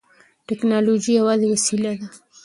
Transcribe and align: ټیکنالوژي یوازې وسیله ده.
ټیکنالوژي 0.47 1.11
یوازې 1.19 1.45
وسیله 1.53 1.91
ده. 1.99 2.05